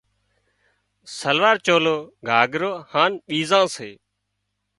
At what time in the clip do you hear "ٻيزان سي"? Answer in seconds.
3.27-3.89